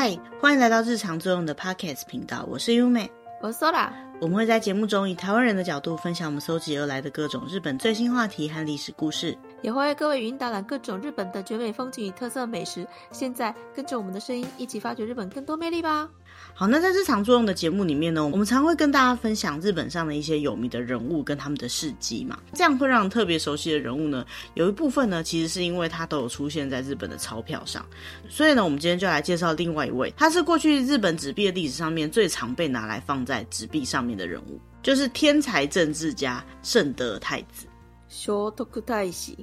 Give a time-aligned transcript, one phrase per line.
[0.00, 3.10] 嗨，欢迎来到日常作用的 Podcast 频道，我是优美，
[3.42, 3.90] 我是 Sola。
[4.20, 12.86] 我们会在节目中以台湾人的角度分享我们搜集而来的各种日本最新话题和历史故事，也会为各位语音导览各种日本的绝美风景与特色美食。
[13.10, 16.08] 现在跟着我们的声音，一起发掘日本更多魅力吧！
[16.54, 22.38] 好，那在日常作用的节目里面呢，我们常会跟大家分享日本上的一些有名的人物跟他们的事迹嘛。
[22.52, 24.24] 这样会让特别熟悉的人物呢，
[24.54, 27.84] 有一部分呢，其实是因为他都有出现在日本的钞票上。
[28.28, 37.66] 所以呢，我们今天就来介绍另外一位，他是过去日本纸币的历史上面最常被拿来放在纸币上面的人物，就是天才政治家圣德太子。
[38.08, 39.36] 圣徳太子。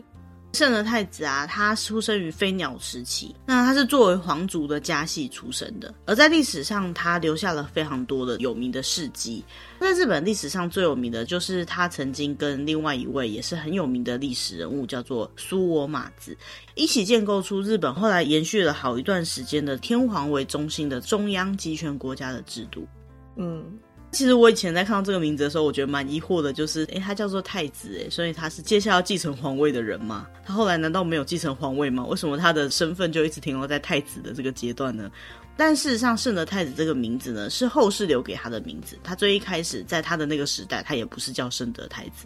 [0.56, 9.44] 圣德太子啊，他出生于飞鸟时期，那他是作为皇族的家系出生的，而在历史上，他留下了非常多的有名的事迹。
[9.80, 16.36] 在日本历史上最有名的就是他曾经跟另外一位也是很有名的历史人物，叫做苏我马子，
[16.74, 22.88] 一起建构出日本后来延续了好一段时间的天皇为中心的中央集权国家的制度。
[23.36, 23.78] 嗯。
[24.16, 30.26] 其实我以前在看到这个名字的时候，我觉得蛮疑惑的，就是，诶，他叫做太子，诶，所以他是接下来要继承皇位的人吗？
[30.46, 32.06] 他后来难道没有继承皇位吗？
[32.06, 35.12] 为什么他的身份就一直停留在太子的这个阶段呢？
[35.58, 38.98] 但事实上，圣德太子这个名字呢，是后世留给他的名字。
[39.04, 42.26] 他最一开始在他的那个时代，他也不是叫圣德太子。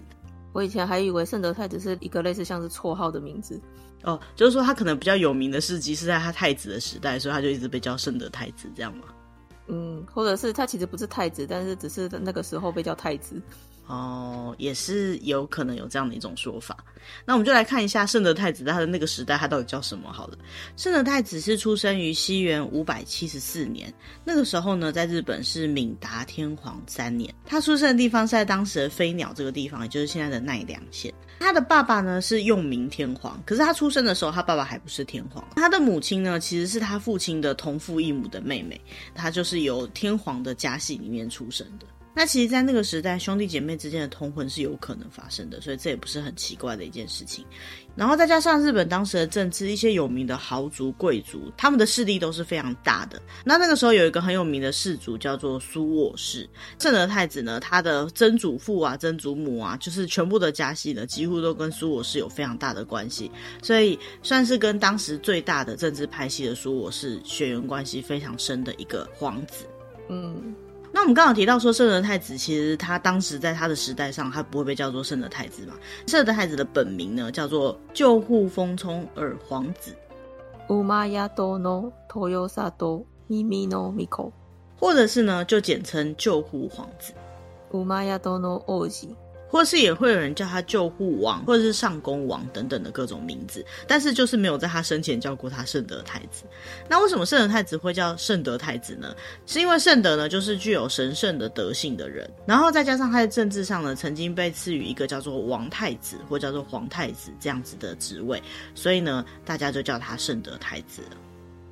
[0.53, 3.59] 我以前还以为圣德太子是一个类似像是绰号的名字。
[4.03, 9.03] 哦，就是说他可能比较有名的事迹是在他太子的时代，所以他就一直被叫圣德太子，这样吗？
[9.69, 13.39] 嗯，或者是他其实不是太子，但是只是那个时候被叫太子。
[13.89, 16.77] 哦，也是有可能有这样的一种说法。
[17.25, 20.13] 那我们就来看一下圣德太子他的那个时代，他到底叫什么？
[20.13, 20.37] 好了，
[20.77, 23.91] 圣德太子是出生于西元五百七十四年，
[24.23, 27.33] 那个时候呢，在日本是敏达天皇三年。
[27.47, 31.11] 他出生的地方是在当时的飞鸟这个地方，也就是现在的奈良县。
[31.39, 35.43] 他的爸爸呢是用明天皇，可是他出生的时候，他爸爸还不是天皇。
[35.55, 38.79] 他的母亲呢，其实是他父亲的同父异母的妹妹，
[39.15, 41.87] 他就是由天皇的家系里面出生的。
[42.15, 47.45] 那其实，在那个时代，兄弟姐妹之间的通婚是有可能发生的，所以这也不是很奇怪的一件事情。
[47.95, 53.21] 然后再加上日本当时的政治，一些有名的豪族贵族，他们的势力都是非常大的。
[53.45, 56.49] 那那个时候有一个很有名的氏族叫做苏我氏，
[56.80, 63.31] 圣德太子呢，他的曾祖父啊、曾祖母啊，就是全部的家系呢，几乎都跟苏我氏有非常大的关系，
[63.61, 69.65] 所以算是跟当时最大的政治派系的苏我氏血缘关系非常深的一个皇子。
[70.09, 70.55] 嗯。
[70.92, 75.76] 那我们刚好提到说，圣德太子其实他当时在他的时代上，他不会被叫做圣德太子嘛。
[76.08, 79.95] 圣德太子的本名呢，叫做旧护丰充耳皇子，
[84.80, 87.14] 或者是呢，就简称旧护皇子。
[89.49, 96.43] 或是也会有人叫他救护王，或者是上宫王等等的各种名字，但是就是没有在他生前叫过他圣德太子。
[96.87, 99.15] 那为什么圣德太子会叫圣德太子呢？
[99.48, 108.42] 是因为圣德呢，就是具有神圣的德性的人，然后再加上他在政治上呢，曾经被赐予一个叫做王太子或叫做皇太子这样子的职位，
[108.76, 111.17] 所以呢，大家就叫他圣德太子了。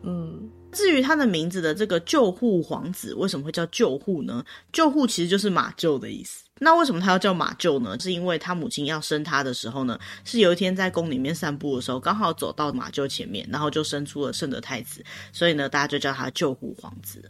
[0.03, 0.49] 嗯。
[0.73, 4.43] 至于他的名字的这个救护皇子为什么会叫救护呢？
[4.73, 6.43] 救护其实就是马厩的意思。
[6.59, 7.99] 那为什么他要叫马厩呢？
[7.99, 17.23] 是因为他母亲要生他的时候呢，是有一天在宫里面散步的时候，刚好走到马厩前面，然后就生出了圣德太子，所以呢，大家就叫他救护皇子。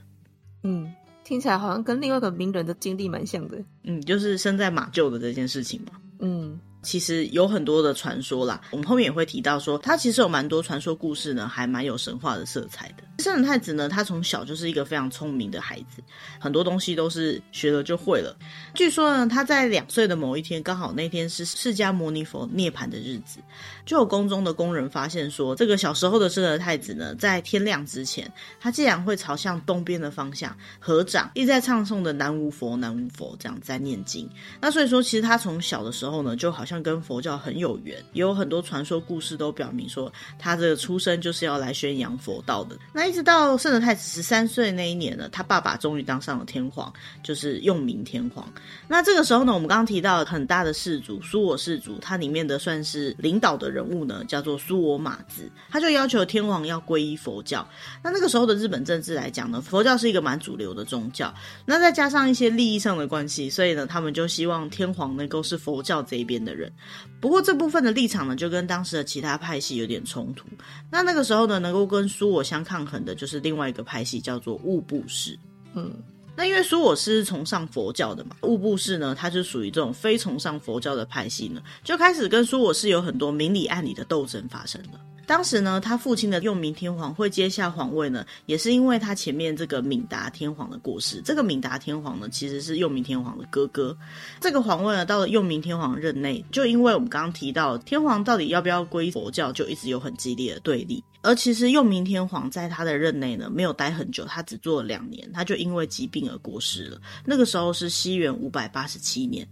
[0.63, 0.93] 嗯，
[1.23, 3.57] 听起来好像跟另外一个名人的经历蛮像的。
[3.83, 5.99] 嗯，就是生在马厩的这件事情嘛。
[6.19, 6.59] 嗯。
[6.83, 13.03] 其实有很多的传说啦，我们后面也会提到说，他其实有蛮多传说故事呢，还蛮有神话的色彩的。
[13.19, 16.03] 圣太子呢，他从小就是一个非常聪明的孩子，
[16.39, 18.35] 很多东西都是学了就会了。
[18.75, 23.39] 据说呢，他在两岁的某一天，刚好那天是释迦牟尼佛涅槃的日子，
[23.85, 34.29] 就有宫中的工人发现说，这个小时候的圣太子呢，在天亮之前，他竟然会朝向东边的方向合掌，一直在唱诵的南无佛，南无佛这样在念经。
[34.61, 42.77] 那所以说，其实他从小的时候呢，就好像跟佛教很有缘，也有很多传说故事都表明说，他这个出生就是要来宣扬佛道的。
[42.93, 46.91] 那一直到圣德太子十三岁那一年呢，他爸爸终于当上了天皇，
[47.23, 48.47] 就是用明天皇。
[48.87, 57.67] 那这个时候呢，我们刚刚提到很大的氏族苏我氏族，它里面的算是领导的人物呢，叫做苏我马子，他就要求天皇要皈依佛教。
[58.03, 61.33] 那那个时候的日本政治来讲呢，佛教是一个蛮主流的宗教。
[61.65, 66.71] 那再加上一些利益上的关系，所以呢，他们就希望天皇能够是佛教这一边的人。
[67.19, 70.45] 不过这部分的立场呢，就跟当时的其他派系有点冲突。
[70.91, 75.37] 那那个时候呢，能够跟苏我相抗衡的，就是另外一个派系，叫做物部氏。
[75.73, 75.91] 嗯，
[76.35, 84.99] 那因为苏我是崇尚佛教的嘛，物部氏呢，它就属于这种非崇尚佛教的派系呢，就开始跟苏我氏有很多明里暗里的斗争发生了。
[85.27, 91.21] 当时呢，他父亲的用明天皇会接下皇位呢，也是因为他前面这个敏达天皇的过世。
[91.23, 93.95] 这个敏达天皇呢，其实是用明天皇的哥哥。
[94.39, 101.03] 这个皇位呢，到了用明天皇任内，就因为我们刚刚提到天皇到底要不要皈依佛教，就一直有很激烈的对立。
[101.21, 106.97] 而其实用明天皇在他的任内呢，没有待很久，他只做了两年，他就因为疾病而过世了。
[107.25, 109.45] 那个时候是西元五百八十七年。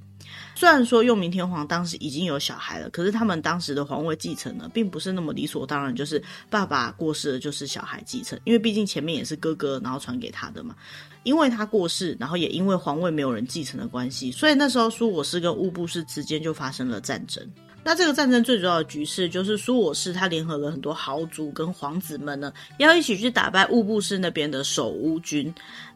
[0.55, 10.75] 虽然说用明天皇当时已经有小孩了，可是他们当时的皇位继承呢，并不是那么理所当然，就是爸爸过世了就是小孩继承，因为毕竟前面也是哥哥然后传给他的嘛。
[11.23, 17.43] 因为他过世，然后也因为皇位没有人继承的关系，所以那时候苏我氏跟乌布氏之间就发生了战争。
[17.83, 25.53] 那这个战争最主要的局势就是苏我氏他联合了很多豪族跟皇子们呢，要一起去打败乌布氏那边的守乌军。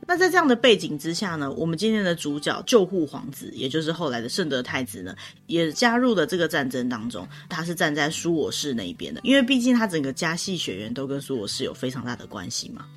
[0.10, 5.16] 那在这样的背景之下呢，我们今天的主角救护皇子，也就是后来的圣德太子呢，
[5.46, 7.28] 也加入了这个战争当中。
[7.48, 12.88] 他是站在苏我氏那一边的，因为毕竟他整个家系血缘都跟苏我氏有非常大的关系嘛。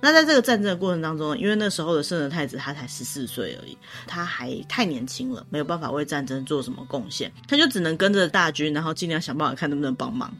[0.00, 3.76] 那在这个战争的过程当中，因为那时候的圣德太子他才十四岁而已，
[4.06, 10.32] 他还太年轻了，没有办法为战争做什么贡献，他就只能跟着大军，然后尽量想办法看能不能帮忙。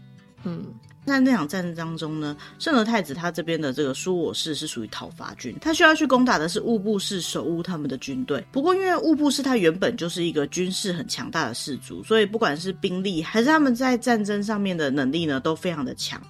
[0.44, 0.64] 嗯，
[1.06, 8.44] 在那场战争当中呢，圣德太子他这边的这个苏我氏是属于讨伐军，他需要去攻打的是物部氏守乌他们的军队。
[8.52, 16.20] 不过因为物部氏他原本就是一个军事很强大的氏族，所以不管是兵力还是他们在战争上面的能力呢，都非常的强。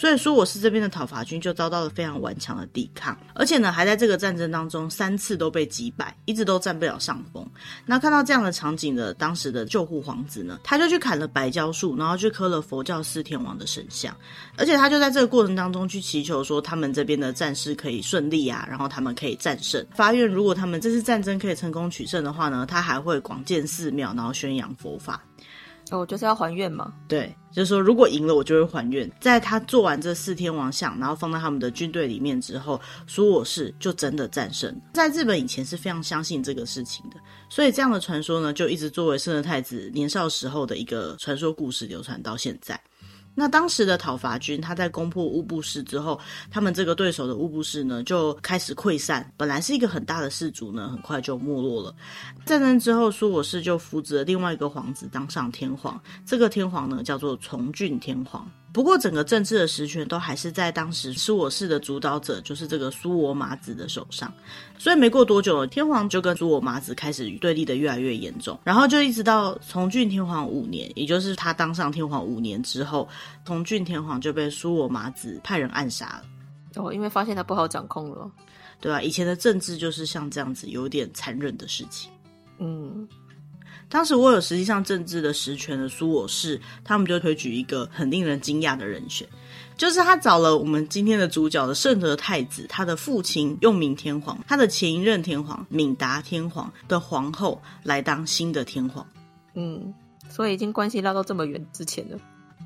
[0.00, 7.46] 所以苏我是这边的讨伐军就遭到了非常顽强的抵抗，而且呢，还在这个战争当中三次都被击败，一直都占不了上风。
[7.84, 14.16] 那看到这样的场景的当时的救护皇子呢，他就去砍了白蕉树，然后去磕了佛教四天王的神像，
[14.56, 19.84] 而且他就在这个过程当中去祈求说，他们这边的战士可以顺利啊，然后他们可以战胜。
[19.94, 25.22] 发愿如果他们这次战争可以成功取胜的话呢，他还会广建寺庙，然后宣扬佛法。
[25.90, 26.92] 哦，就是要还愿吗？
[27.08, 29.10] 对，就是说如果赢了，我就会还愿。
[29.20, 34.74] 在他做完这四天王像，然后放到他们的军队里面之后，说我是就真的战胜。
[34.94, 37.16] 在日本以前是非常相信这个事情的，
[37.48, 42.80] 所以这样的传说呢，就一直作为圣德太子年少时候的一个传说故事流传到现在。
[43.34, 49.32] 那当时的讨伐军，他在攻破乌布市之后，他们这个对手的乌布市呢，就开始溃散。
[49.36, 51.94] 本来是一个很大的氏族呢，很快就没落了。
[52.44, 58.50] 战争之后，苏我氏就扶植了另外一个皇子当上天皇，这个天皇呢，叫做崇峻天皇。
[58.72, 64.32] 不过，整个政治的实权都还是在当时苏我氏的主导者，就是这个苏我马子的手上。
[64.78, 68.56] 所以没过多久，天皇就跟苏我马子开始对立的越来越严重。
[68.62, 73.08] 然后就一直到崇骏天皇五年，也就是他当上天皇五年之后，
[73.44, 76.22] 崇骏天皇就被苏我马子派人暗杀了。
[76.76, 78.30] 哦，因为发现他不好掌控了，
[78.80, 79.02] 对吧？
[79.02, 82.08] 以前的政治就是像这样子，有点残忍的事情。
[82.58, 83.08] 嗯。
[83.90, 89.26] 当时我有实际上政治的实权的苏我氏，他们就推举一个很令人惊讶的人选，
[89.76, 99.04] 就是他找了我们今天的主角的圣德太子，他的父亲用明天皇，他的前一任天皇敏达天皇的皇后来当新的天皇。
[99.54, 99.92] 嗯，
[100.28, 102.16] 所以已经关系拉到这么远之前了。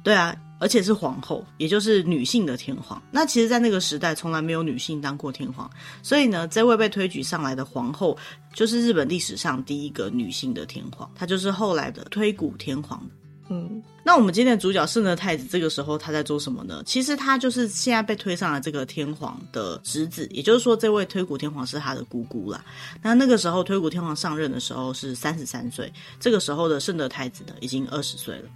[0.02, 3.00] 对啊，而且是皇后，也就是女性的天皇。
[3.10, 5.70] 那其实，在那个时代，从来没有女性当过天皇，
[6.02, 8.16] 所以呢，这位被推举上来的皇后，
[8.54, 13.06] 就是日本历史上第一个女性的天皇，她就是后来的推古天皇。
[13.54, 16.82] 嗯，那我们今天的主角圣德太子，这个时候他在做什么呢？
[16.84, 22.64] 其实他就是现在被推上了这个天皇的侄子，也就是说，这位推古天皇是他的姑姑啦。
[23.00, 28.48] 那那个时候推古天皇上任的时候是三十三岁，这个时候的圣德太子呢已经二十岁了，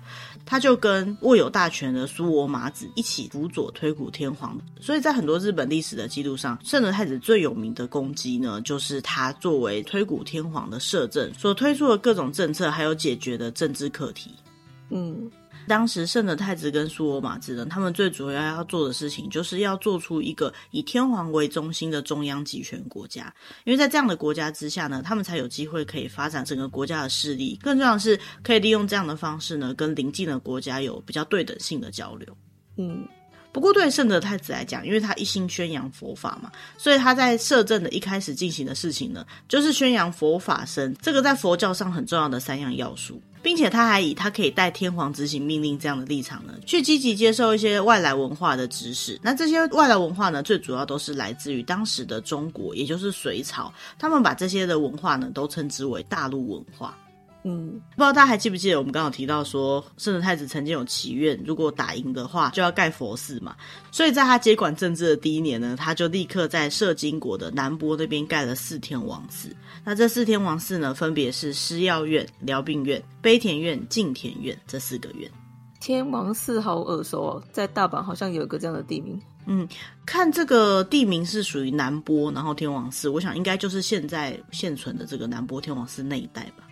[0.45, 4.59] 他就跟握有大权的苏我马子一起辅佐推古天皇。
[4.81, 14.33] 所以在很多日本历史的记录上，圣德太子最有名的功绩呢，就是他作为推古天皇的摄政所推出的各种政策，还有解决的政治课题。
[14.91, 15.31] 嗯，
[15.67, 23.33] 当时圣德太子跟苏我马之人，他们最主要要做的事情，就是要做出一个以天皇为中心的中央集权国家。
[23.65, 32.27] 因为在这样的国家之下呢，他们才有机会可以发展整个国家的势力，更重要的是可以利用这样的方式呢，跟邻近的国家有比较对等性的交流。
[32.77, 33.07] 嗯。
[33.51, 49.19] 不过，对圣德太子来讲，因为他一心宣扬佛法嘛，所以他在摄政的一开始进行的事情呢，就是宣扬佛法僧这个在佛教上很重要的三样要素，并且他还以他可以代天皇执行命令这样的立场呢，去积极接受一些外来文化的知识。
[49.23, 56.97] 那这些外来文化呢，最主要都是来自于当时的中国，也就是隋朝，他们把这些的文化呢，都称之为大陆文化。
[57.45, 63.55] 嗯，不知道大家还记不记得，我们刚好提到说，圣德太子曾经有祈愿，如果打赢的话，就要盖佛寺嘛。
[63.93, 69.55] 所以在他接管政治的第一年呢，他就立刻在摄津国的南波那边盖了四天王寺。
[69.85, 75.31] 那这四天王寺呢，分别是施药院、疗病院、悲田院、敬田院这四个院。
[75.81, 79.21] 天王寺好耳熟哦，在大阪好像有一个这样的地名。
[79.47, 79.67] 嗯，
[80.05, 86.69] 看这个地名是属于南波，然后天王寺，我想应该就是现在现存的这个南波天王寺那一带吧。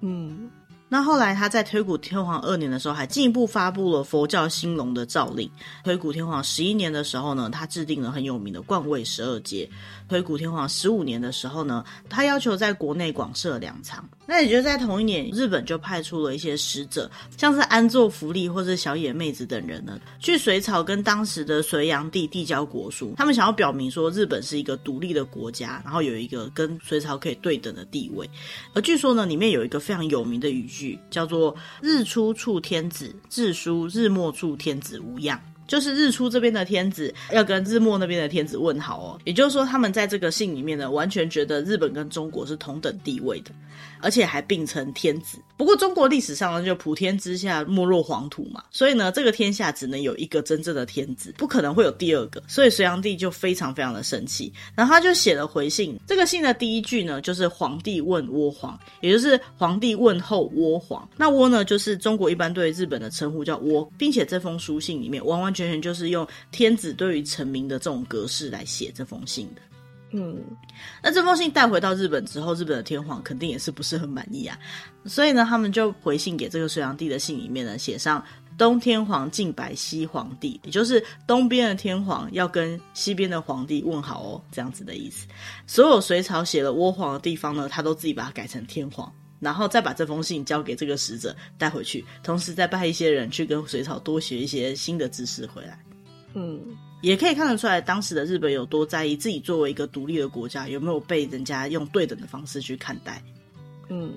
[0.00, 0.48] 嗯。
[0.88, 5.50] 那后来他在推古天皇二年的时候，还进一步发布了佛教兴隆的诏令。
[5.82, 9.68] 推古天皇十一年的时候呢，他制定了很有名的冠位十二阶。
[10.08, 14.08] 推古天皇十五年的时候呢，他要求在国内广设粮仓。
[14.26, 23.14] 那也就在同一年，日本就派出了一些使者，像是安坐福利或者小野妹子等人呢，去隋朝跟当时的隋炀帝递交国书。
[23.16, 28.28] 他们想要表明说，日本是一个独立的国家，然后有一个跟隋朝可以对等的地位。
[28.74, 30.83] 而据说呢，里面有一个非常有名的语句。
[31.10, 39.20] 叫做“日出处天子，自书日末处天子无恙”，就是日出这边的天子要跟日末那边的天子问好哦。
[39.24, 43.50] 也就是说，他们在这个信里面呢，完全觉得日本跟中国是同等地位的。
[44.04, 45.38] 而且还并称天子。
[45.56, 52.42] 不过中国历史上呢，就普天之下莫若黄土嘛，所以呢，这个天下只能有一个真正的天子，不可能会有第二个。
[52.46, 55.98] 所以隋炀帝就非常非常的生气，然后他就写了回信。
[56.06, 61.08] 这个信的第一句呢，就是皇帝问倭皇，也就是皇帝问候倭皇。
[61.16, 69.62] 那倭呢，就是中国一般对日本的称呼叫倭，并且这封书信里面完完全全就是用天子对于臣民的这种格式来写这封信的。
[70.16, 70.40] 嗯，
[71.02, 74.56] 那这封信带回到日本之后，日本的天皇肯定也是不是很满意啊，
[75.06, 78.24] 所以呢，他们就回信给这个隋炀帝的信里面呢，写上
[78.56, 85.26] 东天皇敬白西皇帝，也就是东边的天皇要跟西边的皇帝问好哦，这样子的意思。
[85.66, 95.76] 所有隋朝写了倭皇的地方呢，他都自己把它改成天皇，然后再把这封信交给这个使者带回去，同时再派一些人去跟隋朝多学一些新的知识回来。
[96.34, 96.60] 嗯。
[97.04, 103.22] 也可以看得出来，当时的日本有多在意自己作为一个独立的国家有没有被人家用对等的方式去看待。
[103.90, 104.14] 嗯，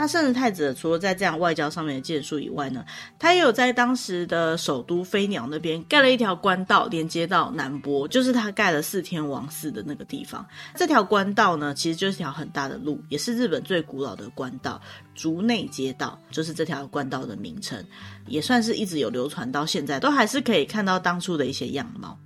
[0.00, 2.82] 那圣德太子除了在这样外交上面的建树以外呢，
[3.18, 10.42] 他也有在当时的首都飞鸟那边盖了一条官道，连接到南波，就是他盖了四天王寺的那个地方。
[10.74, 14.80] 这条官道呢，其实就是条很大的路，也是日本最古老的官道。
[15.14, 17.84] 竹内街道就是这条官道的名称，
[18.26, 22.18] 也算是一直有流传到现在，都还是可以看到当初的一些样貌。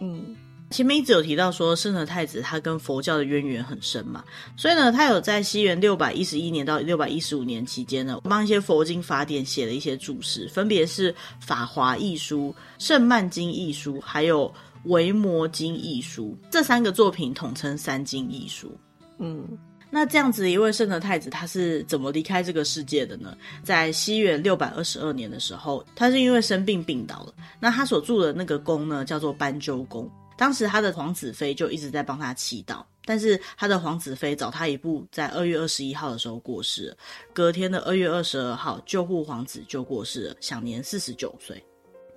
[0.00, 0.34] 嗯，
[0.70, 4.24] 前面一直有提到说圣德太子他跟佛教的渊源很深嘛，
[4.56, 12.48] 所以呢，他有在西元六百一十一年到六百一十五年期间呢，帮一些佛经法典写了一些注释，分别是《法华义书》、
[12.78, 14.48] 《圣曼经义书》还有
[14.84, 18.72] 《维摩经义书》这三个作品，统称三经义书。
[19.18, 19.44] 嗯。
[19.92, 23.36] 那这样子一位圣德太子，他是怎么离开这个世界的呢？
[23.64, 27.34] 在西元六百二十二年的时候，他是因为生病病倒了。
[27.58, 30.08] 那他所住的那个宫呢，叫做斑鸠宫。
[30.40, 36.96] 当时他的皇子妃就一直在帮他祈祷，但是他的皇子妃早他一步，在二月二十一号的时候过世。
[37.34, 41.62] 隔天的二月二十二号，救护皇子就过世了，享年四十九岁。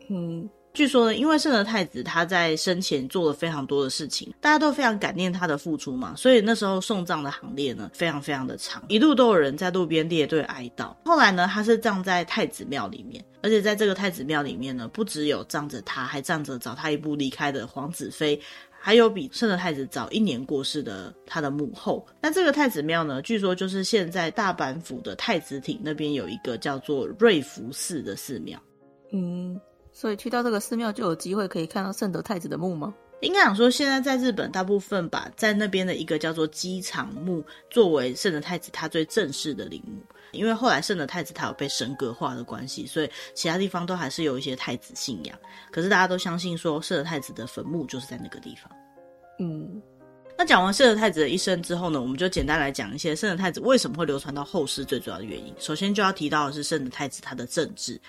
[0.09, 0.49] 嗯。
[0.73, 10.91] 据说呢，因为圣德太子他在生前做了非常多的事情，大家都非常感念他的付出嘛，所以那时候送葬的行列呢，非常非常的长，一路都有人在路边列队哀悼。
[11.05, 22.03] 后来呢，他是葬在太子庙里面，而且在这个太子庙里面呢，不只有葬着他，还葬着早他一步离开的皇子妃，还有比圣德太子早一年过世的他的母后。
[22.19, 28.59] 那这个太子庙呢，据说就是现在大阪府的太子町那边有一个叫做瑞福寺的寺庙。
[29.11, 29.61] 嗯。
[29.93, 32.93] 所以去到这个寺庙就有机会可以看到圣德太子的墓吗？
[33.21, 40.01] 应该讲说，现在在日本大部分把在那边的一个叫做机场墓作为圣德太子他最正式的陵墓，
[40.33, 45.39] 因为后来圣德太子他有被神格化的关系，所以其他地方都还是有一些太子信仰。
[45.71, 48.69] 可是大家都相信说圣德太子的坟墓就是在那个地方。
[49.39, 49.81] 嗯。
[50.35, 55.53] 那讲完圣德太子的一生之后呢，我们就简单来讲一些圣德太子为什么会流传到后世最主要的原因。
[55.59, 58.01] 首先就要提到的是圣德太子他的政治。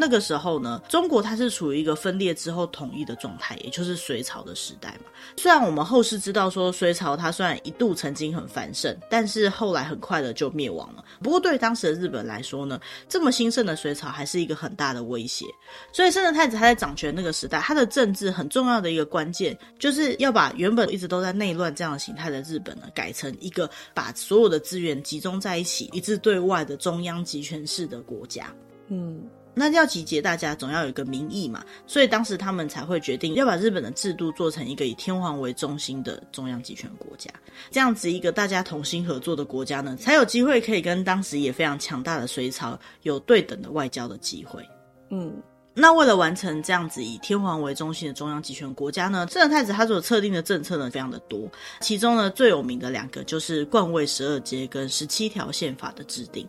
[0.00, 5.10] 那个时候呢，中国它是处于一个分裂之后统一的状态，也就是隋朝的时代嘛。
[5.36, 11.04] 虽然我们后世知道说隋朝它虽然一度曾经很繁盛，但是后来很快的就灭亡了。
[11.20, 12.78] 不过对于当时的日本来说呢，
[13.08, 15.44] 这么兴盛的隋朝还是一个很大的威胁。
[15.92, 28.54] 所以圣德太子他在掌权那个时代，他的政治很重要的一个关键，就是要把原本一直都在内乱这样的形态的日本呢，改成一个把所有的资源集中在一起，一致对外的中央集权式的国家。
[28.86, 29.20] 嗯。
[29.58, 37.28] 那要集结大家，总要有一个民意嘛，所以当时他们才会决定要把日本的制度做成一个以天皇为中心的中央集权国家。
[37.70, 44.64] 这样子一个大家同心合作的国家呢，才有机会可以跟当时也非常强大的隋朝有对等的外交的机会。
[45.10, 45.42] 嗯，
[45.74, 51.50] 那为了完成这样子以天皇为中心的中央集权国家呢，圣德太子他所测定的政策呢非常的多，
[51.80, 56.46] 其中呢最有名的两个就是冠位十二阶跟十七条宪法的制定。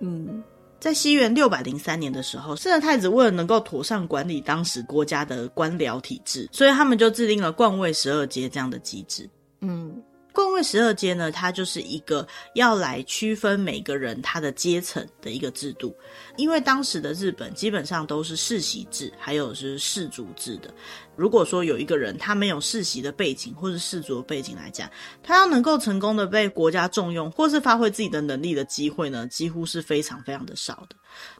[0.00, 0.42] 嗯。
[0.86, 9.28] 在西元六百零三年的时候，圣德太子为了能够妥善管理当时国家的官僚体制，所以他们就制定了冠位十二阶这样的机制。
[9.62, 10.00] 嗯。
[10.32, 15.96] 冠位十二阶呢，它就是一个要来区分每个人他的阶层的一个制度。
[16.36, 20.72] 因为当时的日本基本上都是世袭制，还有是氏族制的。
[21.16, 24.88] 如果说有一个人他没有世袭的背景或是氏族的背景来讲，
[25.22, 30.96] 他要能够成功的被国家重用或是发挥自己的能力的机会呢，几乎是非常非常的少的。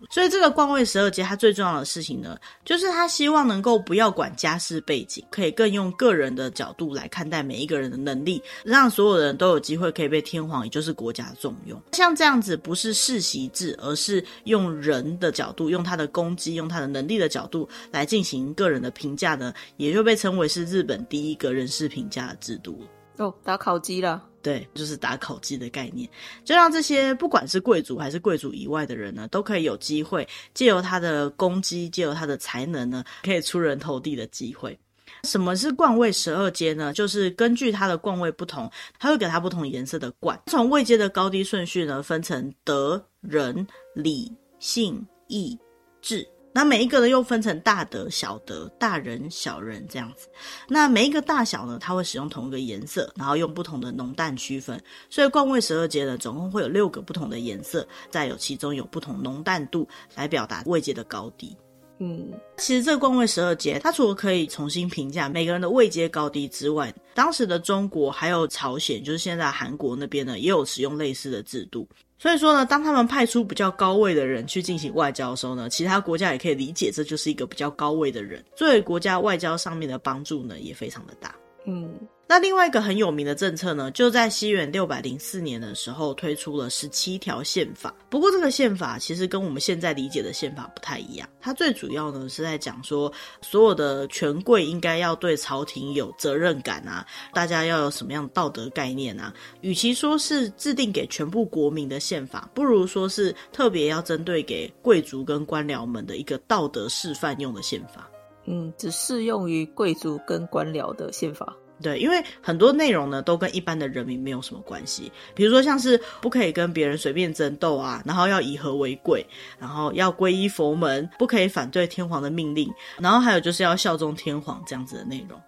[0.09, 11.79] 所以这个官位十二阶，它最重要的事情呢，就是他希望能够不要管家世背景，可以更用个人的角度来看待每一个人的能力，让所有人都有机会可以被天皇，也就是国家重用。
[11.93, 22.81] 像这样子，不是世袭制，而是用人的角度，用他的功绩，用他的能力的角度来进行个人的评价呢，也就被称为是日本第一个人事评价的制度。
[23.19, 24.23] 哦，打考绩了。
[24.43, 26.09] 对，就是打考绩的概念，
[26.45, 34.79] 就让这些不管是贵族还是贵族以外的人呢，都可以有机会借由他的功绩，借由他的才能呢，可以出人头地的机会。
[35.25, 36.93] 什么是冠位十二阶呢？
[36.93, 38.71] 就是根据他的冠位不同，
[39.01, 40.41] 他会给他不同颜色的冠。
[40.47, 44.31] 从位阶的高低顺序呢，分成德、仁、礼、
[44.61, 45.59] 信、义、
[46.01, 46.25] 智。
[46.57, 50.27] 那每一个呢，又分成大德、小德、大人、小人这样子。
[50.67, 54.83] 那每一个大小呢，它会使用同一个颜色，然后用不同的浓淡区分。
[55.11, 61.55] 所以冠位十二阶呢，总共会有六个不同的颜色，再有其中有不同浓淡度来表达位阶的高低。
[61.99, 71.89] 嗯，其实这个官位十二阶，它除了可以重新评价每个人的位阶高低之外，当时的中国还有朝鲜，就是现在韩国那边呢，也有使用类似的制度。
[72.19, 81.35] 所以说呢，当他们派出比较高位的人去进行外交的时候呢，其他国家也可以理解这就是一个比较高位的人，作为国家外交上面的帮助呢，也非常的大。
[81.67, 81.95] 嗯。
[82.29, 87.95] 那另外一个很有名的政策呢，就在西元六百零四年的时候推出了十七条宪法。
[88.11, 91.29] 不过这个宪法其实跟我们现在理解的宪法不太一样。
[91.41, 99.33] 它最主要呢是在讲说，所有的权贵应该要对朝廷有责任感啊，大家要有什么样的道德概念啊。
[99.61, 108.11] 与其说是制定给全部国民的宪法，不如说是特别要针对给贵族跟官僚们的一个道德示范用的宪法。
[108.47, 111.57] 嗯，只适用于贵族跟官僚的宪法。
[111.83, 119.25] 对，因为很多内容呢都跟一般的人民没有什么关系，比如说像是不可以跟别人随便争斗啊，然后要以和为贵，
[119.59, 125.39] 然后要皈依佛门，不可以反对天皇的命令，然后还有就是要效忠天皇这样子的内容。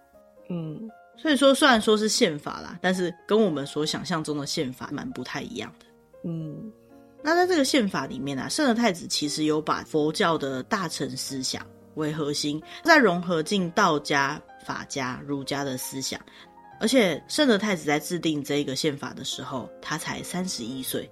[0.49, 0.87] 嗯，
[1.17, 5.85] 所以说虽然说是宪法啦，但是跟我们所想象中的宪法蛮不太一样的。
[6.25, 6.71] 嗯，
[7.23, 11.65] 那在这个宪法里面啊，圣德太子其实有把佛教的大乘思想
[11.95, 14.39] 为核心，再融合进道家。
[14.65, 16.19] 法家、儒家的思想，
[16.79, 21.09] 而且圣德太子在制定这个宪法的时候，他才三十一岁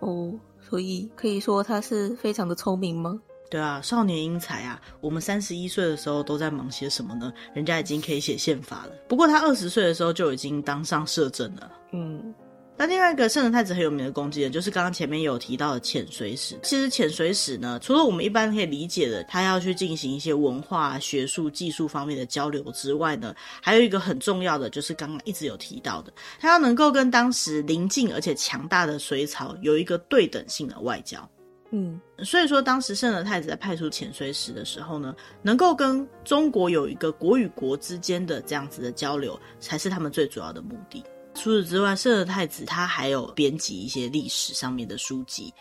[0.00, 3.20] 哦，所以可以说他是非常的聪明吗？
[3.50, 4.80] 对啊，少年英才啊！
[5.00, 7.32] 我们三十一岁的时候都在忙些什么呢？
[7.54, 8.92] 人家已经可以写宪法了。
[9.06, 11.70] 不过他二十岁的时候就已经当上摄政了。
[11.92, 12.34] 嗯。
[12.76, 16.58] 那另外一个圣德太子很有名的攻击呢，就是刚刚前面有提到的潜水史。
[16.64, 23.32] 其实潜水史呢，除了我们一般可以理解的，他要去进行一些文化、学术、技术方面的交流之外呢，
[23.62, 31.30] 还有一个很重要的，就是刚刚一直有提到的，他要能够跟当时邻近而且强大的隋朝有一个对等性的外交。
[31.70, 41.04] 嗯，所以说当时圣德太子在派出潜水使的时候呢，能够跟中国有一个国与国之间的这样子的交流，才是他们最主要的目的。
[41.34, 45.52] 除此之外，圣德太子他还有编辑一些历史上面的书籍，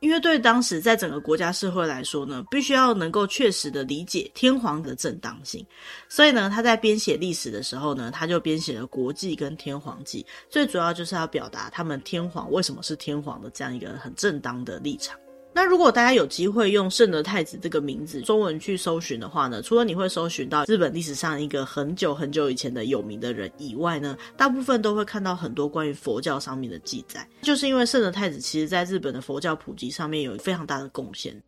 [0.00, 5.64] 因为对当时在整个国家社会来说呢，必须要能够确实的理解天皇的正当性，
[6.08, 15.16] 所以呢，他在编写历史的时候呢，他就编写了《国记》跟《天皇记》，最主要就是要表达他们天皇为什么是天皇的这样一个很正当的立场。
[15.60, 31.38] 那如果大家有机会用圣德太子这个名字中文去搜寻的话呢，除了你会搜寻到日本历史上一个很久很久以前的有名的人以外呢，大部分都会看到很多关于佛教上面的记载，就是因为圣德太子其实在日本的佛教普及上面有非常大的贡献。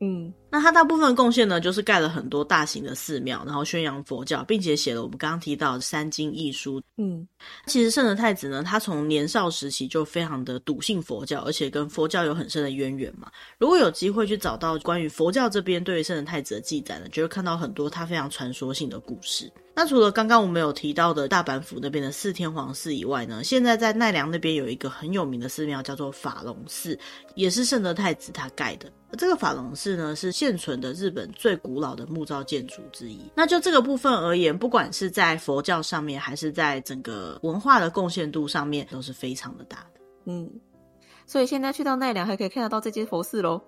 [0.00, 6.78] 嗯，那他大部分的贡献呢，就是盖了很多大型的寺庙，然后宣扬佛教，并且写了我们刚刚提到的三经一书。
[6.98, 7.26] 嗯，
[7.66, 13.30] 其实圣德太子呢，他从年少时期就非常的笃信佛教，而且跟佛教有很深的渊源嘛。
[13.56, 19.50] 如果有机会去找到关于佛教这边对于圣德太子的记载呢，就会看到很多他非常传说性的故事。
[19.74, 26.98] 那除了刚刚我们有提到的大阪府那边的四天皇寺以外呢，现在在奈良那边有一个很有名的寺庙，叫做法隆寺，
[27.36, 28.92] 也是圣德太子他盖的。
[29.16, 33.30] 这个法隆寺呢，是现存的日本最古老的木造建筑之一。
[33.36, 40.00] 那就这个部分而言，不管是在佛教上面，还是在整个文化的贡献度上面，都是非常的大的。
[40.24, 40.50] 嗯，
[41.28, 43.62] 所以现在去到奈良还可以看得到这间佛寺喽。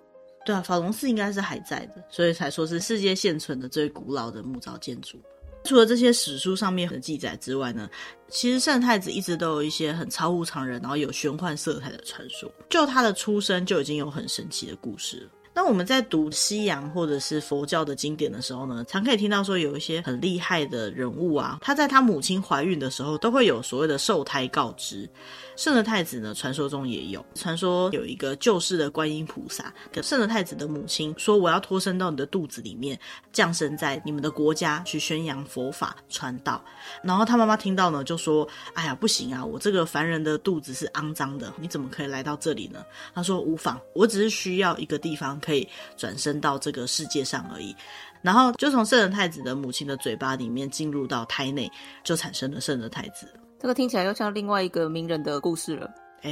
[0.45, 5.17] 对啊，法隆寺应该是还在的，所以才说是世界现存的最古老的木造建筑。
[5.63, 7.89] 除了这些史书上面的记载之外呢，
[8.27, 12.51] 其实圣太子一直都有一些很超乎常人，然后有玄幻色彩的传说。
[12.69, 15.29] 就他的出生就已经有很神奇的故事了。
[15.55, 25.09] 那我们在读西洋或者是佛教的经典的时候呢，常可以听到说有一些很厉害的人物啊，他在他母亲怀孕的时候都会有所谓的受胎告知。
[25.55, 32.99] 圣德太子呢，传说中也有，传说有一个救世的观音菩萨跟圣德太子的母亲说：“我要托生到你的肚子里面，
[33.31, 36.63] 降生在你们的国家去宣扬佛法传道。”
[37.03, 47.75] 然后他妈妈听到呢，就说：“哎呀，不行啊，我这个凡人的肚子是肮脏的，你怎么可以来到这里呢？”他说：“无妨，我只是需要一个地方。”可以转生到这个世界上而已，
[48.21, 51.71] 然后就从圣德太子的母亲的嘴巴里面进入到胎内，
[52.03, 53.27] 就产生了圣德太子。
[53.65, 55.89] 这个听起来又像另外一个名人的故事了。
[56.21, 56.31] 哎，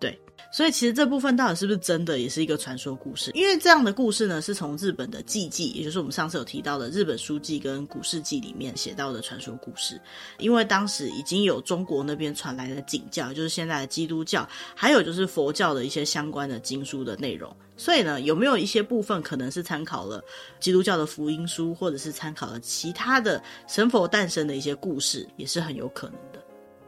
[0.00, 0.18] 对。
[0.50, 3.30] 所以其实这部分到底是不是真的，也是一个传说故事。
[3.32, 10.00] 因为这样的故事呢，是从日本的记记，也就是我们上次有提到的日本书记跟古事记里面写到的传说故事。
[10.38, 17.56] 因为当时已经有中国那边传来的景教，就是现在的基督教，还有就是佛教的一些相关的经书的内容。
[17.76, 20.20] 所以呢，有没有一些部分可能是参考了
[20.58, 26.43] 基督教的福音书，或者是参考了其他的神佛诞生的一些故事，也是很有可能的。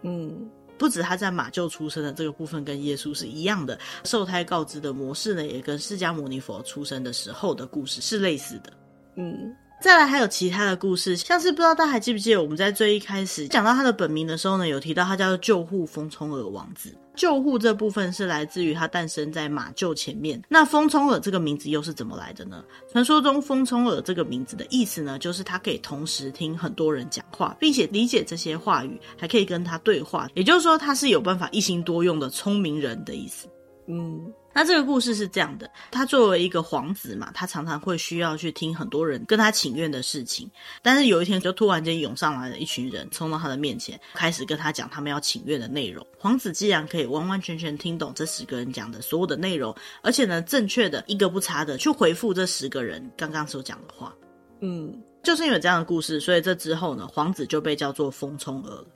[0.07, 0.49] 嗯。
[0.79, 8.71] 不止他在马厩出生的这个部分跟耶稣是一样的，受胎告知的模式呢，也跟释迦牟尼佛出生的时候的故事是类似的。
[9.17, 16.93] 嗯，再来还有其他的故事，像是不知道大家还记不记得我们在最一开始讲到他的本名的时候呢，有提到他叫做救护风冲耳王子。
[17.15, 20.43] 救护这部分是来自于他诞生在马厩前面。
[20.49, 22.65] 那风冲耳这个名字又是怎么来的呢？
[22.91, 30.29] 传说中风冲耳这个名字的意思呢，就是他可以同时听很多人讲话，并且理解这些话语，还可以跟他对话。
[30.35, 33.47] 也就是说，他是有办法一心多用的聪明人的意思。
[33.87, 34.21] 嗯。
[34.57, 40.51] 那这个故事是这样的，他作为一个皇子嘛，他常常会需要去听很多人跟他请愿的事情。
[40.81, 46.07] 但是有一天，就突然间涌上来了一群人，冲到他的面前，开始跟他讲他们要请愿的内容。
[46.19, 54.15] 皇子既然可以完完全全听懂这十个人讲的所有的内容，而且呢，正确的一个不差的去回复这十个人刚刚所讲的话，
[54.61, 58.87] 嗯，就是因为这样的故事，所以这之后呢，皇子就被叫做风冲儿了，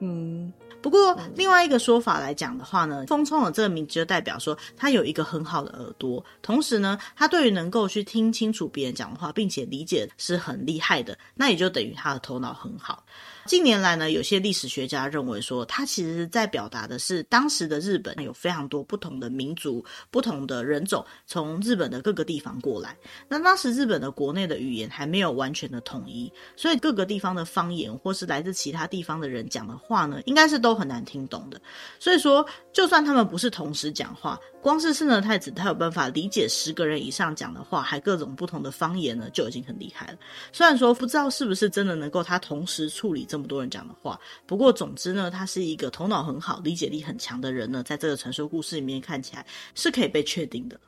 [0.00, 0.52] 嗯。
[0.82, 13.04] 不过，另外一个说法来讲的话呢，风冲耳这个名字就代表说他有一个很好的耳朵，同时呢，他对于能够去听清楚别人讲的话，并且理解是很厉害的，那也就等于他的头脑很好。
[13.46, 22.96] 近年来呢，有些历史学家认为说，他其实在表达的是当时的日本有非常多不同的民族、不同的人种从日本的各个地方过来。
[23.28, 31.60] 那当时日本的国内的语言还没有完全的统一，所以各个地方的方言或是来自其他地方的人讲的话呢，应该是都很难听懂的。
[31.98, 40.18] 所以说，就算他们不是同时讲话，光是圣德太子他有办法理解十个人以上讲的话，还各种不同的方言呢，就已经很厉害了。
[40.52, 50.78] 虽然说不知道是不是真的能够他同时处理这么多人讲的话，不过总之呢，他是一个头脑很好、理解力很强的人呢，在这个传说故事里面看起来是可以被确定的。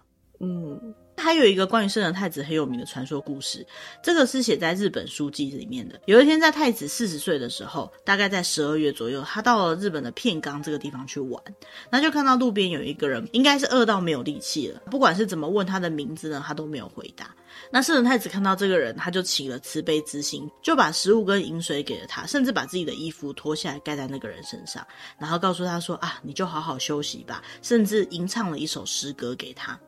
[0.40, 0.94] 嗯。
[1.16, 3.64] 还有一个关于圣德太子很有名的传说故事，
[4.02, 6.00] 这个是写在日本书籍里面的。
[6.06, 11.42] 有一天，在太子四十岁的时候，大概在十二月左右，他到了日本的片冈这个地方去玩，
[11.90, 17.34] 那就看到路边有一个人，应该是饿到没有力气了，不管是怎么问他的名字呢，他都没有回答。
[17.70, 24.84] 那圣人太子看到这个人，他就起了慈悲之心，就把食物跟饮水给了他，甚至把自己的衣服脱下来盖在那个人身上，
[25.18, 29.78] 然后告诉他说：“啊，你就好好休息吧。”甚至吟唱了一首诗歌给他。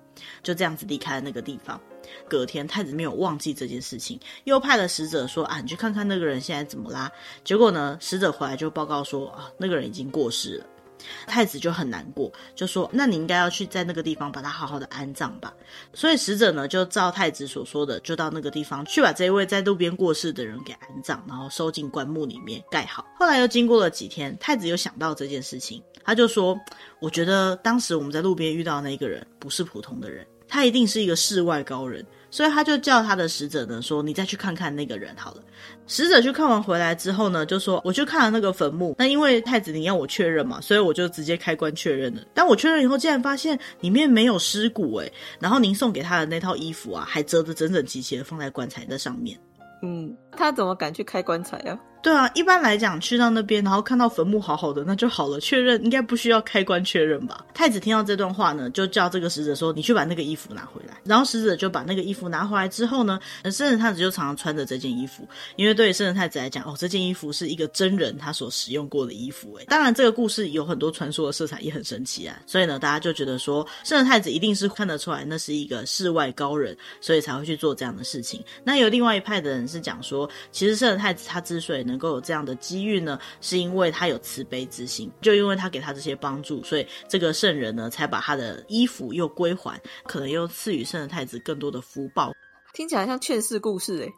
[0.42, 1.80] 就这样子离开了那个地方。
[2.28, 7.10] 隔天，太子没有忘记这件事情，又派了使者说：“啊，你去看看那个人现在怎么啦？”
[7.44, 10.66] 结果呢，使者回来就报告说：“啊，那个人已经过世了。”
[11.26, 15.52] 太子就很难过，就说：“那你应该要去在那个地方把他好好的安葬吧。”
[15.94, 23.04] 所以使者呢，就照太子所说的，就到那个地方去把这一位在路边过世的人给安葬，然后收进棺木里面盖好。
[23.18, 26.58] 后来又经过了几天，太子又想到这件事情，他就说
[27.00, 35.42] ：“我觉得当时我们在路边遇到那个人不是普通的人。”他一定是一个世外高人，所以他就叫他的使者呢说：“你再去看看那个人好了。”
[35.86, 42.22] 使者去看完回来之后呢，就说：“我去看了那个坟墓，那因为太子您要我确认嘛，所以我就直接开棺确认了。
[42.34, 49.38] 但我确认以后，竟然发现里面没有尸骨诶，然后您送给他的那套衣服啊，还折得整整齐齐的放在棺材的上面。”
[49.86, 51.78] 嗯， 他怎么敢去开棺材啊？
[52.02, 57.46] 对啊，一般来讲，去到那边，然后看到坟墓好好的，那就好了，确认应该不需要开棺确认吧？
[57.54, 63.18] 太子听到这段话呢，就叫这个使者说：“你去把那个衣服拿回来。”然后使者就把那个衣服拿回来之后呢，
[63.50, 69.56] 圣人太子就常常穿着这件衣服，因为对于圣人太子来讲，哦，这件衣服是一个真人他所使用过的衣服。
[69.58, 72.38] 哎，当然这个故事有很多传说的色彩，也很神奇啊。
[72.46, 78.44] 所以呢，大家就觉得说，圣人太子一定是看得出来那是一个世外高人，所以才会去做这样的事情。
[78.62, 92.32] 那有另外一派的人是讲说，其实圣人太子他之所以能够有这样的机遇呢，是因为他有慈悲之心，就因为他给他这些帮助，所以这个圣人呢才把他的衣服又归还，可能又赐予圣人太子更多的福报。
[92.72, 94.12] 听起来像劝世故事诶。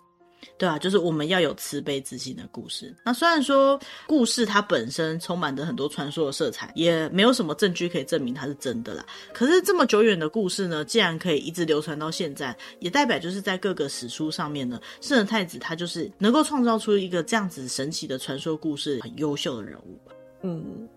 [0.59, 2.95] 对啊，就是我们要有慈悲之心的故事。
[3.05, 9.05] 那虽然说故事它本身充满着很多传说的色彩，也没有什么证据可以证明它是真的啦。
[9.33, 19.99] 可是这么久远的故事呢，既然可以一直流传到现在，也代表就是在各个史书上面呢，圣人太子他就是能够创造出一个这样子神奇的传说故事，很优秀的人物。
[20.43, 20.89] 嗯，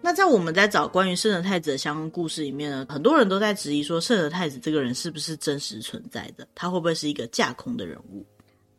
[0.00, 6.46] 那在我们在找关于圣德太子的相关故事里面呢，很多人都在质疑说，圣德太子这个人是不是真实存在的？
[6.54, 8.24] 他会不会是一个架空的人物？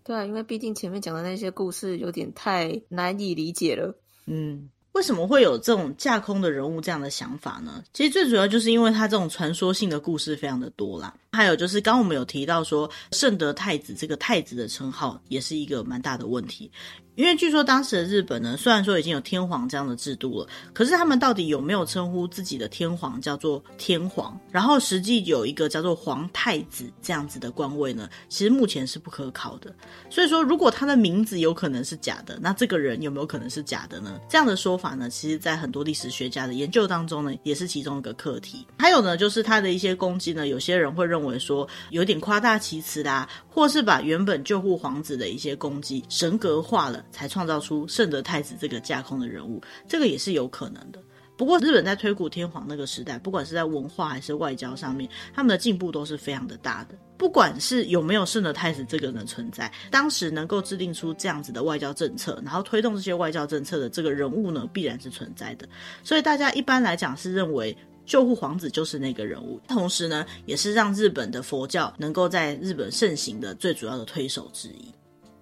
[0.06, 3.92] 对啊，因为毕竟前面讲的那些故事有点太难以理解了。
[4.28, 7.84] 嗯，为什么会有这种架空的人物这样的想法呢？
[7.92, 11.12] 其实最主要就是因为他这种传说性的故事非常的多啦。
[11.32, 16.72] 还有就是刚我们有提到说，圣德太子这个太子的称号也是一个蛮大的问题。
[17.16, 28.10] 因为据说当时的日本呢，虽然说已经有天皇这样的制度了，可是他们到底有没有称呼自己的天皇叫做天皇，然后实际有一个叫做皇太子这样子的官位呢？
[28.28, 29.74] 其实目前是不可考的。
[30.10, 34.20] 所以说，如果他的名字有可能是假的，那这个人有没有可能是假的呢？
[34.30, 38.68] 这样的说法呢，其实在很多历史学家的研究当中呢，也是其中一个课题。
[38.78, 47.05] 还有呢，就是他的一些攻击呢，有些人会认为说有点夸大其词啦，或是把原本救护皇子的一些攻击神格化了。
[47.12, 51.00] 才创造出圣德太子这个架空的人物，这个也是有可能的。
[51.38, 56.96] 不过，日本在推古天皇那个时代，不管是在文化还是外交上面，他们的进步都是非常的大的。
[57.18, 65.68] 不管是有没有圣德太子这个人的存在，当时能够制定出这样子的外交政策，然后推动这些外交政策的这个人物呢，必然是存在的。
[66.04, 74.94] 所以，大家一般来讲是认为救护皇子就是那个人物，同时呢，也是让日本的佛教能够在日本盛行的最主要的推手之一。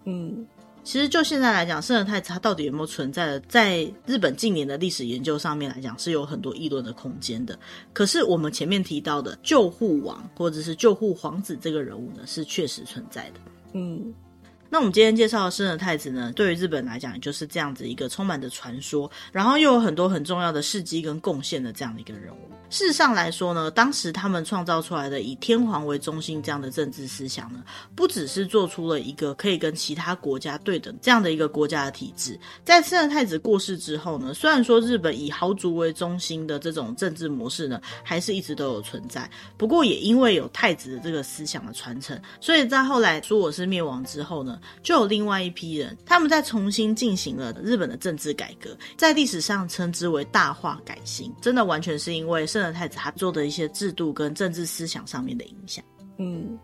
[0.06, 0.44] 嗯。
[0.84, 7.58] 其实就现在来讲，圣德太子他到底有没有存在的，在日本近年的历史研究上面来讲，是有很多议论的空间的。
[7.94, 13.40] 可是我们前面提到的救护王或者是救护皇子这个人物呢，是确实存在的。
[13.74, 14.14] 嗯。
[14.74, 22.50] 那我们今天介绍的圣德太子呢，对于日本来讲，就是这样子一个充满着传说，然后又有很多很重要的事迹跟贡献的这样的一个人物。
[22.72, 27.64] 事实上来说呢，当时他们创造出来的以天皇为中心这样的政治思想呢，
[27.96, 32.36] 不只是做出了一个可以跟其他国家对等这样的一个国家的体制。
[32.66, 39.30] 在圣德太子过世之后呢，虽然说日本以豪族为中心的这种政治模式呢，还是一直都有存在。
[39.56, 55.84] 不过也因为有太子的这个思想的传承，所以在后来说我是灭亡之后呢，就有另外一批人，他们在重新进行了日本的政治改革，在历史上称之为大化改新，真的完全是因为圣德太子他做的一些制度跟政治思想上面的影响。
[56.18, 56.58] 嗯，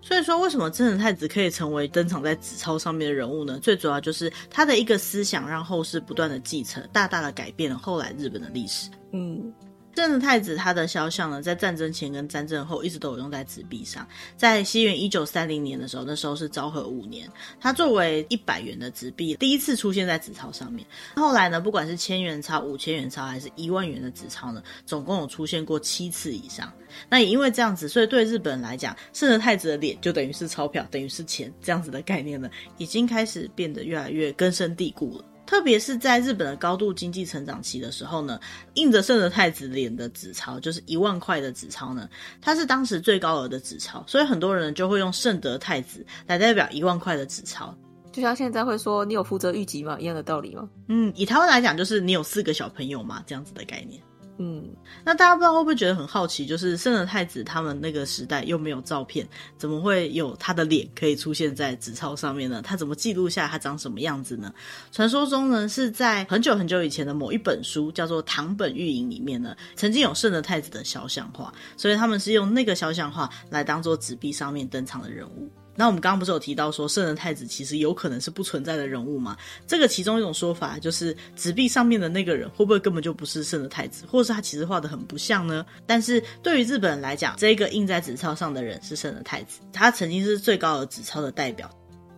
[0.00, 3.58] 所以说为什么圣德太子可以成为登场在纸钞上面的人物呢？
[3.60, 8.90] 最主要就是他的一个思想让后世不断的继承，大大的改变了后来日本的历史。
[9.12, 9.52] 嗯。
[9.98, 14.06] 圣德太子他的肖像呢，在战争前跟战争后一直都有用在纸币上。
[14.36, 17.28] 在西元一九三零年的时候，那时候是昭和五年，
[17.60, 20.86] 他作为一百元的纸币第一次出现在纸钞上面。
[21.16, 26.72] 后来呢，不管是千元钞、五千元钞还是一万元的纸钞呢，总共有出现过七次以上。
[27.08, 35.24] 那也因为这样子，所以对日本人来讲，圣德太子的脸就等于是钞票，等于是钱这样子的概念呢，已经开始变得越来越根深蒂固了。
[35.48, 38.38] 特别是在日本的高度经济成长期的时候呢，
[38.74, 42.06] 印着圣德太子脸的纸钞，就是一万块的纸钞呢，
[42.38, 47.74] 它是当时最高额的纸钞，所以很多人就会用圣德太子来代表一万块的纸钞。
[48.12, 49.96] 就像现在会说你有福泽諭吉吗？
[49.98, 50.68] 一样的道理吗？
[50.88, 54.02] 嗯，以台湾来讲，就是你有四个小朋友嘛，这样子的概念。
[54.40, 54.64] 嗯，
[55.04, 62.62] 那大家不知道会不会觉得很好奇，就是圣德太子他们那个时代又没有照片，怎么会有他的脸可以出现在纸钞上面呢？
[62.62, 64.54] 他怎么记录下他长什么样子呢？
[64.92, 75.50] 传说中呢，是在很久很久以前的某一本书叫做《唐本御影》里面呢，曾经有圣德太子的肖像画，所以他们是用那个肖像画来当做纸币上面登场的人物。
[75.78, 79.36] 那我们刚刚不是有提到说圣人太子其实有可能是不存在的人物吗？
[79.64, 85.64] 这个其中一种说法就是纸币上面的那个人会不会根本就不是圣的太子，或者是他其实画的很不像呢？
[85.86, 91.70] 但是对于日本人来讲，这个印在纸钞上的人是圣的太子，他曾经是最高额纸钞的代表。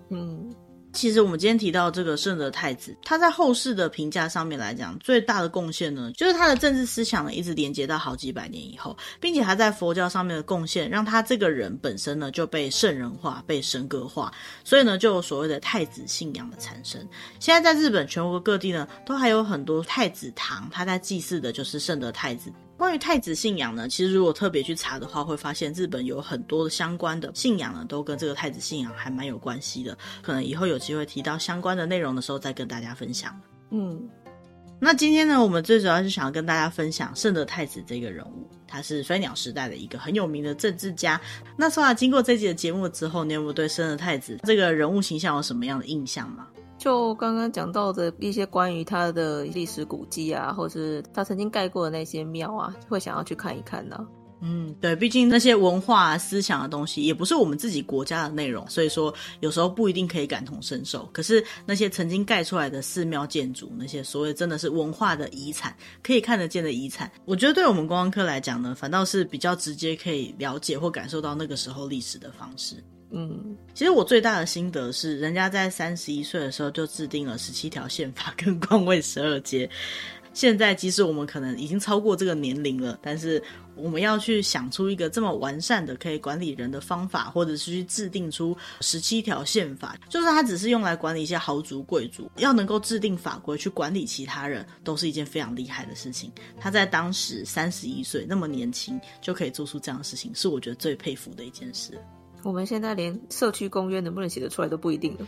[0.08, 0.50] 嗯。
[0.92, 14.32] 其实我们今天提到这个圣德太子，他在后世的评价上面来讲，最大的贡献呢，就是他的政治思想呢一直连接到好几百年以后，并且他在佛教上面的贡献，让他这个人本身呢就被圣人化、被神格化，
[14.64, 17.00] 所以呢就有所谓的太子信仰的产生。
[17.38, 22.52] 现在在日本全国各地呢，都还有很多太子堂，他在祭祀的就是圣德太子。
[22.80, 29.94] 关于太子信仰呢，其实如果特别去查的话，会发现日本有很多的相关的信仰呢，都跟这个太子信仰还蛮有关系的。
[30.22, 33.38] 可能以后有机会提到相关的内容的时候，再跟大家分享。
[33.68, 34.08] 嗯，
[34.80, 41.20] 那今天呢，我们最主要是想要跟大家分享圣德太子这个人物，他是飞鸟时代的一个很有名的政治家。
[41.58, 46.46] 那说啊，经过这集的节目之后，你有没有对圣德太子这个人物形象有什么样的印象吗？
[46.80, 54.08] 就刚刚讲到的一些关于他的历史古迹啊，或是他曾经盖过的那些庙啊，会想要去看一看呢、
[54.40, 61.06] 嗯，对，毕竟那些文化、思想的东西也不是我们自己国家的内容，所以说有时候不一定可以感同身受。
[61.12, 72.82] 可是那些曾经盖出来的寺庙建筑，那些所谓真的是文化的遗产，可以看得见的遗产，我觉得对我们观光客来讲呢，反倒是比较直接可以了解或感受到那个时候历史的方式。
[73.12, 79.68] 嗯，其实我最大的心得是，人家在三十一岁的时候就制定了十七条宪法跟官位十二阶。
[80.32, 83.42] 现在即使我们可能已经超过这个年龄了，但是
[83.74, 96.30] 我们要去想出一个这么完善的可以管理人的方法，或者是去制定出十七条宪法，就算它只是用来管理一些豪族贵族，要能够制定法规去管理其他人，都是一件非常厉害的事情。
[96.60, 101.98] 他在当时三十一岁那么年轻就可以做出这样的事情，是我觉得最佩服的一件事。
[102.42, 105.26] 我们现在连社区公约能不能写得出来都不一定了。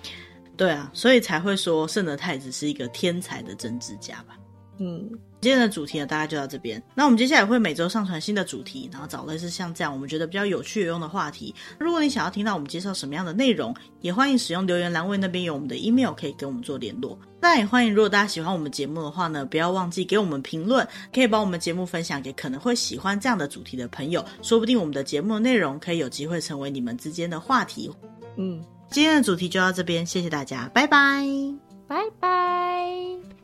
[0.56, 4.36] 对啊，所以才会说圣德太子是一个天才的政治家吧。
[4.78, 5.10] 嗯，
[5.42, 6.80] 今天的主题呢，大概就到这边。
[6.94, 11.52] 那我们接下来会每周上传新的主题，然后找类似像这样我们觉得比较有趣有用的话题。
[11.80, 17.18] 如果你想要听到我们介绍什么样的内容，也欢迎使用留言栏位那边有我们的 email 可以跟我们做联络。
[17.40, 27.90] 那也欢迎，如果大家喜欢我们节目的话呢，不要忘记给我们评论，可以把我们节目分享给可能会喜欢这样的主题的朋友，说不定我们的节目的内容可以有机会成为你们之间的话题。
[28.36, 31.26] 嗯，今天的主题就到这边，谢谢大家，拜拜，
[31.88, 33.41] 拜拜。